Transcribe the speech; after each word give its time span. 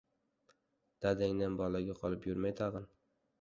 —Dadangdan 1.05 1.59
baloga 1.59 1.97
qolib 2.01 2.27
yurmay 2.31 2.57
tag‘in. 2.63 2.89